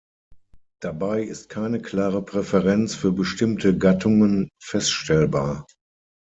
Dabei 0.81 1.21
ist 1.21 1.49
keine 1.49 1.79
klare 1.79 2.23
Präferenz 2.25 2.95
für 2.95 3.11
bestimmte 3.11 3.77
Gattungen 3.77 4.49
feststellbar. 4.59 5.67